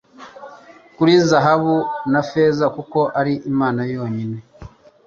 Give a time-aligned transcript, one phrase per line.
[0.95, 1.75] kuri zahabu
[2.11, 4.37] na feza kuko ari Imana yonyine